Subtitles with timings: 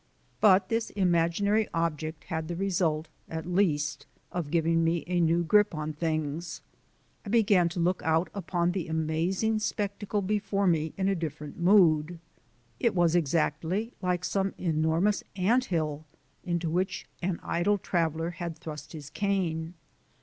[0.39, 5.75] But this imaginary object had the result, at least, of giving me a new grip
[5.75, 6.61] on things.
[7.23, 12.17] I began to look out upon the amazing spectacle before me in a different mood.
[12.79, 16.05] It was exactly like some enormous anthill
[16.43, 19.75] into which an idle traveller had thrust his cane.